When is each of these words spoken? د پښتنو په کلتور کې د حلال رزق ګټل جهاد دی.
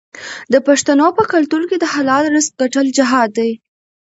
د 0.53 0.55
پښتنو 0.67 1.07
په 1.17 1.23
کلتور 1.33 1.61
کې 1.69 1.77
د 1.79 1.85
حلال 1.93 2.23
رزق 2.35 2.51
ګټل 2.61 2.85
جهاد 2.97 3.29
دی. 3.37 3.51